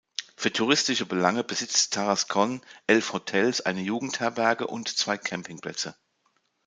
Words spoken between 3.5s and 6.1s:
eine Jugendherberge und zwei Campingplätze.